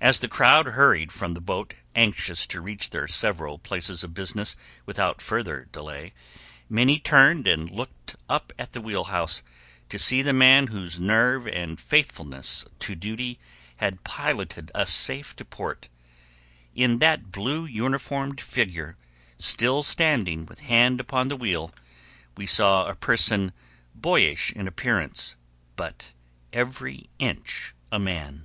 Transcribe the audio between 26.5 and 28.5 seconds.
every inch a man.